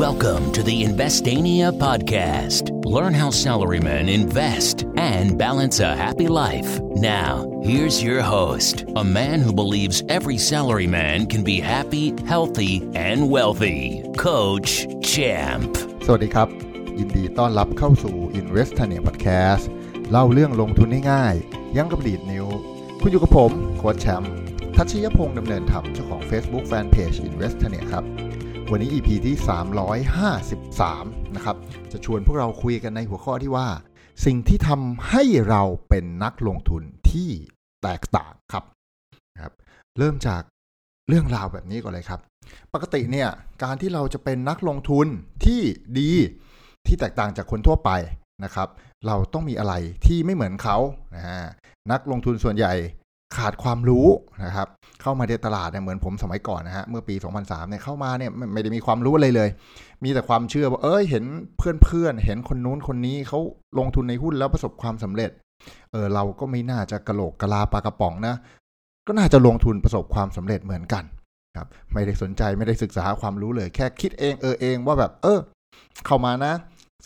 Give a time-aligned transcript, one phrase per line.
[0.00, 2.84] Welcome to the Investania podcast.
[2.84, 6.80] Learn how salarymen invest and balance a happy life.
[6.96, 13.30] Now, here's your host, a man who believes every salaryman can be happy, healthy, and
[13.30, 15.70] wealthy, Coach Champ.
[16.06, 16.48] สวัสดีครับ
[16.98, 19.64] ยินดีต้อนรับเข้าสู่ Investania Podcast
[20.10, 22.46] เล่าเรื่องลงทุนง่ายๆยั้งกับดีดนิ้ว
[23.00, 24.32] คุณอยู่กับผม โค้ชแชมป์
[24.76, 28.04] ทัชยพงศ์ดำเนินธรรมเจ้าของ Facebook Fanpage Investania ครับ
[28.73, 29.35] วันนี้ EP ที่
[30.55, 31.55] 353 นะครับ
[31.91, 33.67] จะชวนพวกเราคุยกันในหัวข้อที่ว่า
[34.25, 37.29] สิ่งที่ทำให้เราเป็นนักลงทุนที่
[37.83, 38.63] แตกต่างครับ
[39.43, 39.53] ครับ
[39.97, 40.41] เริ่มจาก
[41.09, 42.19] เรื่องราวแบบนี้ก่อนเลยครับ
[42.73, 43.29] ปกติเนี่ย
[43.63, 45.07] การที่เราจะเป็นนักลงทุน
[45.45, 45.61] ที่
[45.99, 46.11] ดี
[46.87, 47.91] ที่แตกต่างจากคนทั่วไป
[48.43, 48.69] นะครับ
[49.07, 49.73] เราต้องมีอะไร
[50.05, 50.77] ที่ไม่เหมือนเขา
[51.15, 51.41] นะฮะ
[51.91, 52.73] นักลงทุนส่วนใหญ่
[53.37, 54.07] ขาดความรู้
[54.45, 54.67] นะครับ
[55.01, 59.49] เข้ามาในตลาดเนี่ยเหมือนผมสมัยก่อนนะฮะเมื่อปี 2003เนี่ยเข้ามาเนี่ยไม่ได้มีความรู้อะไรเลย
[60.03, 61.23] มีแต่ความเชื่อว่าเอ้ยเห็น
[61.57, 63.39] เพื่อนๆเห็นคนนู้นคนนี้เขา
[63.79, 65.31] ลงทุนในหุ้นแล้วประสบความสำเร็จ
[65.91, 68.35] เออเราก็ไม่น่าจะกระโหลกกะลาปลากระป๋องนะ
[69.07, 71.03] ก็น่าจะลงทุนประสบความสำเร็จเหมือนกัน
[71.57, 75.39] ครับไม่ได้สนใจไม่ได้ศึกษาความรู้เลย แค่คิดเองเออเองว่าแบบเออ
[76.05, 76.53] เข้ามานะ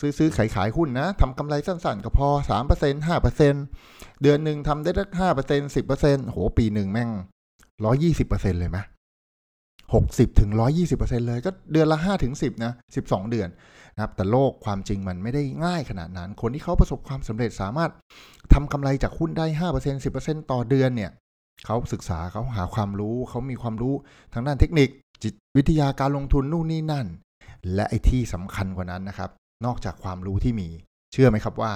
[0.00, 3.54] ซื้อซื้อขายขายหุ้นนะทำกำไรสั้นๆ ก็พอสามเปอร์เซ็นห้าเปอร์เซ็น
[4.22, 7.10] เดือนหนึ่งทำได้สักห้าเปอร์เซ็นสิบเปอร์เซ็นโหปีหนึ่งแม่ง
[7.84, 8.78] ร้อยี่สิบเปอร์เซ็นเลยไหม
[9.94, 13.48] หกสิบถึงร้อยี่สิบเปอร์เซ็นเลย ก็เดือนละห้าถึงสิบนะสิบสองเดือน
[13.94, 17.90] นะครับ แต่โลกความจริงมันไม่ได้ง่ายขนาดนั้น คนที่เขาประสบความสำเร็จสามารถ
[18.52, 21.10] ทำกำไรจากหุ้นได้ห้าเปอร์เซ็นสิบเปอร์เซ็นต่อเดือนเนี่ย
[21.66, 23.94] เขาศึกษาเขาหาความรู้เขามีความรู้
[24.32, 24.88] ทางด้านเทคนิค
[25.22, 27.06] จิตวิทยาการลงทุนนู่นนี่นั่น
[27.74, 29.30] และไอ้ที่สำคัญกว่านั้นนะครับ
[29.64, 30.68] นอกจากความรู้ที่มี
[31.12, 31.72] เชื่อไหมครับว่า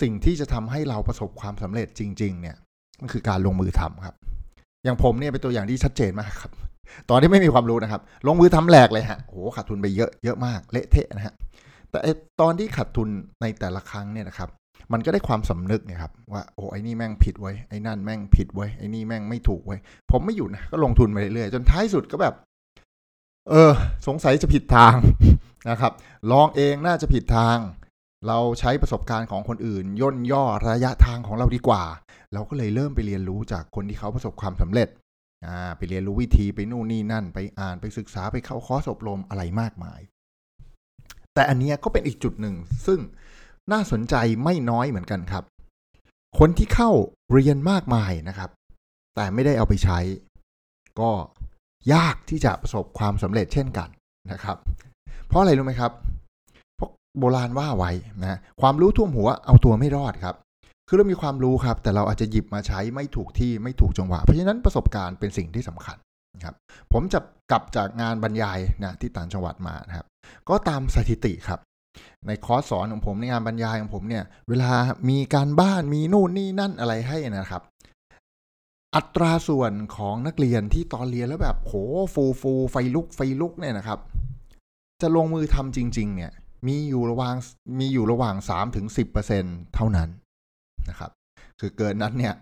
[0.00, 2.56] สิ่งที่จะทำให้เราประสบความสำเร็จจริง ๆ เนี่ย
[3.00, 4.14] มันคือการลงมือทำครับ
[4.84, 6.52] อย่างผมเนี่ยเป็นตัวอย่างที่ชัดเจนมากครับ
[7.10, 11.34] ตอนที่ไม่มีความรู้นะครับ ลงมือทำแหลกเลยฮะโหขาดทุนไปเยอะเยอะมากเละเทะนะฮะ
[11.90, 12.06] แต่ไอ
[12.40, 13.08] ตอนที่ขาดทุน
[13.42, 14.48] ในแต่ละครั้งเนี่ยนะครับ
[14.92, 19.76] มันก็ได้ความสำนึกนี่ยครับ ว่าโอ้ไอ้นี่แม่งผิดไว้ไอ้นั่นแม่งผิดไว้ไอ้นี่แม่งไม่ถูกไว้
[20.10, 22.34] ผมไม่อยู่นะก็ลงทุนไปเรื่อยๆจนท้ายสุดก็แบบ
[23.50, 23.72] เออ
[24.06, 24.94] สงสัยจะผิดทาง
[25.70, 25.92] นะครับ
[26.32, 27.56] ลองเองน่าจะผิดทาง
[28.28, 31.82] เราใช้ประสบการณ์ของคนอื่น ย่นย่อระยะทางของเราดีกว่า
[32.32, 34.88] เราก็เลยเริ่มไปเรียนรู้จากคนที่เขาประสบความสำเร็จ
[35.46, 40.00] อ่าไปเรียนรู้วิธีไปนู่นนี่นั่น ไปอ่านไปศึกษาไปเข้าคอร์สอบรมอะไรมากมาย
[41.34, 43.00] แต่อันเนี้ยก็เป็นอีกจุดหนึ่ง ซึ่ง
[43.72, 44.14] น่าสนใจ
[44.44, 45.44] ไม่น้อยเหมือนกันครับ
[46.38, 46.90] คนที่เข้า
[47.32, 48.50] เรียนมากมายนะครับ
[49.16, 49.98] แต่ไม่ได้เอาไปใช้
[51.00, 51.10] ก็
[51.94, 53.88] ยากที่จะประสบความสำเร็จเช่นกัน
[54.32, 54.56] นะครับ
[55.28, 55.92] เพราะอะไรรู้ไหมครับ
[56.76, 57.90] เพราะโบราณว่าไว้
[58.22, 60.36] นะความรู้ท่วมหัวเอาตัวไม่รอดครับ
[60.88, 65.96] คือเรามีความรู้ครับ แต่เราอาจจะหยิบมาใช้ไม่ถูกที่ไม่ถูกจังหวะ เพราะฉะนั้นประสบการณ์เป็นสิ่งที่สำคัญ
[66.44, 66.54] ครับ
[66.92, 70.06] ผมจะกลับจากงานบรรยายนะที่ต่างจังหวัดมานะครับ
[70.48, 71.60] ก็ตามสถิติครับ
[72.26, 74.70] ในคอร์สสอนของผมในงานบรรยายของผมเนี่ย เวลา
[75.10, 77.62] มีการบ้านมีนู่นนี่นั่นอะไรให้นะครับ
[78.96, 81.74] อัตราส่วนของนักเรียนที่ตอนเรียนแล้วแบบโห
[82.14, 83.98] ฟูฟูไฟลุกไฟลุกเนี่ยนะครับ
[85.02, 86.32] จะลงมือทำจริง ๆ เนี่ย
[86.66, 87.34] มีอยู่ระหว่าง
[87.78, 88.86] มีอยู่ระหว่าง3ถึง
[89.30, 90.08] 10%เท่านั้น
[90.88, 91.10] นะครับ
[91.60, 92.34] คือเกินนั้นเนี่ย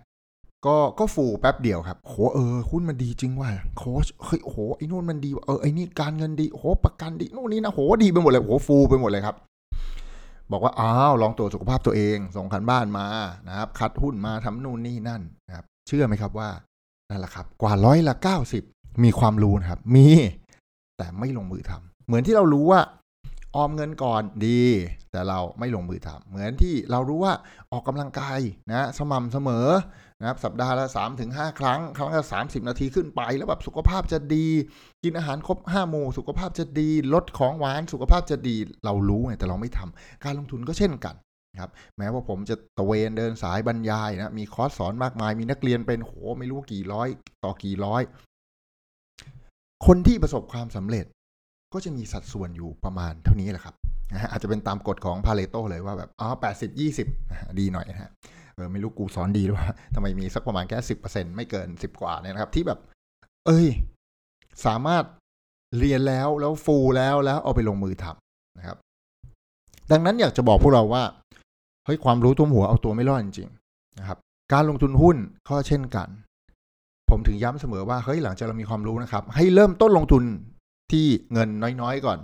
[0.66, 9.36] ก็ก็ฟูแป๊บเดียวครับโหเออหุ้นมันดีจริงว่ะโค้ชเฮ้ยโหไอ้นู่นมันดีว่ะเออไอ้นี่การเงินดีโหประกันดีนู่นนี่นะโหดีไปหมดเลยโหฟูไปหมดเลยครับ
[10.52, 13.06] บอกว่าอ้าวลองตรวจสุขภาพตัวเอง ส่งคันบ้านมา
[13.48, 16.50] นะครับ คัดหุ้นมาทำนู่นนี่นั่นนะครับ เชื่อไหมครับว่า
[17.10, 18.62] นั่นแหละครับ กว่าร้อยละเก้าสิบ
[19.04, 20.08] มีความรู้นะครับ มี
[20.98, 22.80] แต่ไม่ลงมือทำเหมือนที่เรารู้ว่า
[23.56, 24.62] ออมเงินก่อนดี
[25.12, 27.34] แต่เราไม่ลงมือทำเหมือนที่เรารู้ว่า
[27.72, 28.40] ออกกำลังกาย
[28.70, 29.66] นะสม่ำเสมอ
[30.20, 34.46] นะครับสัปดาห์ละ3าถึงหครั้ง ครั้งละ30 นาทีขึ้นไป แล้วแบบสุขภาพจะดี
[35.04, 41.14] กินอาหารครบ5หมู่สุขภาพจะดี ลดของหวานสุขภาพจะดี เรารู้ไงแต่เราไม่ทำการลงทุนก็เช่นกัน
[41.60, 47.08] ครับแม้ว่าผมจะตะเวนเดินสายบรรยายนะมีคอร์สสอนมากมาย มีนักเรียนเป็นโหไม่รู้กี่ร้อย
[47.44, 48.02] ต่อกี่ร้อย
[49.86, 51.06] คนที่ประสบความสำเร็จ
[51.72, 53.74] ก็จะมีสัดส่วนอยู่ประมาณเท่านี้แหละครับ
[54.12, 57.06] นะฮะอาจจะเป็นตามกฎของพาเลโตเลยว่าแบบอ๋อแปดสิบยี่สิบ
[57.58, 58.10] ดีหน่อยนะฮะ
[58.54, 62.78] เออไม่รู้กูสอนดีหรือว่าทำไมมีสักประมาณแค่สิบเปอร์เซ็นไม่เกินสิบกว่าเนี่ยนะครับ ที่แบบ
[63.46, 63.66] เอ้ย
[64.66, 65.04] สามารถ
[65.78, 68.76] เรียนแล้วแล้วฟูแล้วแล้วเอาไปลงมือทำนะครับ
[69.92, 71.02] ดังนั้นอยากจะบอกพวกเราว่า
[71.84, 74.18] เฮ้ยความรู้ทุ่มหัวเอาตัวไม่รอดจริงๆนะครับ
[74.52, 75.16] การลงทุนหุ้น
[75.48, 76.08] ก็เช่นกัน
[77.10, 80.24] ผมถึงย้ำเสมอว่าเฮ้ยหลังจากเรามีความรู้นะครับ ให้เริ่มต้นลงทุน
[80.92, 81.48] ที่เงิน
[81.80, 82.18] น้อยๆก่อน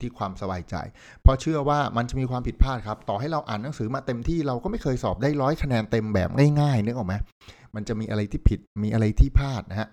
[0.00, 0.74] ที่ความสบายใจ
[1.22, 7.14] เพราะเชื่อว่ามันจะมีความผิดพลาดครับ ต่อให้เราอ่านหนังสือมาเต็มที่เราก็ไม่เคยสอบได้ร้อยคะแนนเต็มแบบง่ายๆนึกออกไหม
[7.74, 9.88] มันจะมีอะไรที่ผิดมีอะไรที่พลาดนะฮะ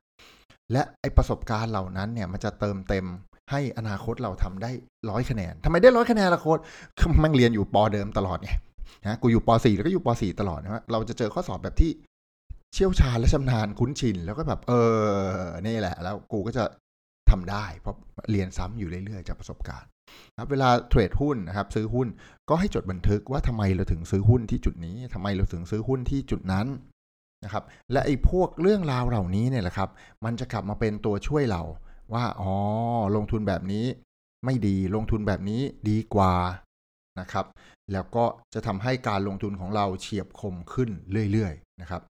[0.71, 3.05] และไอประสบการณ์เหล่านั้นเนี่ยมันจะเติมเต็ม
[3.51, 4.71] ให้อนาคตเราทำได้
[5.09, 6.59] ร้อยคะแนนทำไมได้ร้อยคะแนนละโค้ด
[7.23, 8.51] มันเรียนอยู่ปเดิมตลอดไง
[9.03, 11.91] นะกูอยู่ป .4 แล้วก็อยู่ป .4 ตลอดนะเราจะเจอข้อสอบแบบที่
[12.73, 15.29] เชี่ยวชาญและชำนาญคุ้นชิน แล้วก็แบบ เออ
[15.61, 16.63] นี่แหละ แล้วกูก็จะ
[17.29, 17.95] ทำได้ เพราะ
[18.31, 19.89] เรียนซ้ำอยู่เรื่อยๆจากประสบการณ์
[20.37, 22.07] ครับเวลาเทรดหุ้นนะครับ ซื้อหุ้น
[22.49, 26.67] ก็ให้จดบันทึกว่าทำไมเราถึงซื้อหุ้นที่จุดนี้ทำไมเราถึงซื้อหุ้นที่จุดนั้น
[27.43, 29.89] นะครับ และไอ้พวกเรื่องราวเหล่านี้เนี่ยแหละครับ
[30.25, 31.63] มันจะกลับมาเป็นตัวช่วยเรา
[32.13, 32.53] ว่าอ๋อ
[33.15, 33.85] ลงทุนแบบนี้
[34.45, 36.33] ไม่ดีลงทุนแบบนี้ดีกว่า
[37.19, 37.45] นะครับ
[37.93, 40.89] แล้วก็จะทำให้การลงทุนของเราเฉียบคมขึ้น
[41.31, 42.01] เรื่อยๆนะครับ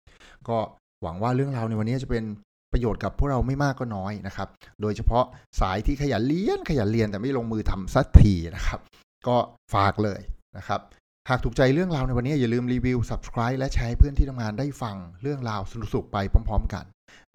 [0.47, 0.57] ก็
[1.01, 2.23] หวังว่าเรื่องราวในวันนี้จะเป็น
[2.71, 4.47] ประโยชน์กับพวกเราไม่มากก็น้อยนะครับ
[4.81, 5.25] โดยเฉพาะ
[5.61, 8.79] สายที่ขยันเรียนขยันเรียนแต่ไม่ลงมือทำสักทีนะครับ
[9.27, 9.35] ก็
[9.73, 10.19] ฝากเลย
[10.57, 10.81] นะครับ
[11.29, 16.17] หากถูกใจเรื่องราวในวันนี้อย่าลืมรีวิว subscribe และแชร์เพื่อนที่ทำงานได้ฟังเรื่องราวสนุกๆไป
[16.49, 16.85] พร้อม ๆ กัน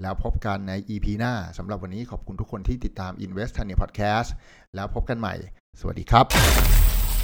[0.02, 4.28] แล้วพบกันใน EP หน้าสำหรับวันนี้ขอบคุณทุกคนที่ติดตาม Invest Tania Podcast
[4.74, 5.34] แล้วพบกันใหม่
[5.80, 6.89] สวัสดีครับ